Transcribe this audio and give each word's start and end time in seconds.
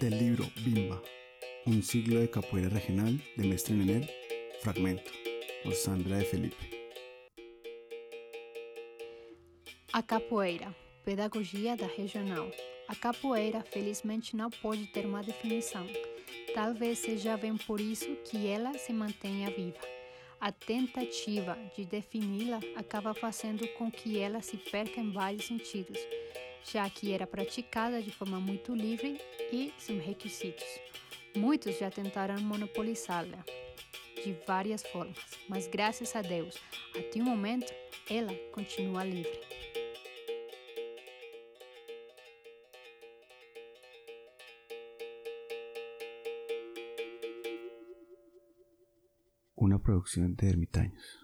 Del 0.00 0.18
libro 0.18 0.50
Bimba, 0.64 1.00
un 1.66 1.80
siglo 1.80 2.18
de 2.18 2.28
capoeira 2.28 2.68
regional 2.68 3.16
de 3.36 3.46
Mestre 3.46 3.76
Nenel, 3.76 4.10
fragmento, 4.60 5.08
por 5.62 5.72
Sandra 5.72 6.18
de 6.18 6.24
Felipe. 6.24 6.56
A 9.92 10.02
capoeira, 10.02 10.74
pedagogia 11.04 11.76
da 11.76 11.86
regional. 11.86 12.50
A 12.88 12.96
capoeira, 12.96 13.62
felizmente, 13.62 14.34
não 14.34 14.50
pode 14.50 14.84
ter 14.88 15.06
uma 15.06 15.22
definição. 15.22 15.86
Talvez 16.52 16.98
seja 16.98 17.36
bem 17.36 17.56
por 17.56 17.80
isso 17.80 18.16
que 18.24 18.48
ela 18.48 18.76
se 18.76 18.92
mantenha 18.92 19.48
viva. 19.50 19.78
A 20.40 20.50
tentativa 20.50 21.56
de 21.76 21.84
defini-la 21.84 22.58
acaba 22.74 23.14
fazendo 23.14 23.68
com 23.74 23.92
que 23.92 24.18
ela 24.18 24.42
se 24.42 24.56
perca 24.56 25.00
em 25.00 25.12
vários 25.12 25.46
sentidos, 25.46 26.00
já 26.64 26.88
que 26.88 27.12
era 27.12 27.26
praticada 27.26 28.02
de 28.02 28.10
forma 28.10 28.40
muito 28.40 28.74
livre 28.74 29.20
e 29.52 29.72
sem 29.78 29.98
requisitos. 29.98 30.64
Muitos 31.36 31.78
já 31.78 31.90
tentaram 31.90 32.40
monopolizá-la 32.40 33.44
de 34.24 34.36
várias 34.46 34.82
formas, 34.82 35.18
mas 35.48 35.66
graças 35.66 36.14
a 36.16 36.22
Deus, 36.22 36.56
até 36.96 37.20
o 37.20 37.24
momento, 37.24 37.72
ela 38.08 38.32
continua 38.52 39.04
livre. 39.04 39.40
Una 49.56 49.78
producción 49.78 50.34
de 50.34 50.48
ermitaños. 50.48 51.23